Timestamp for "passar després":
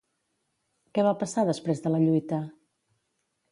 1.25-1.85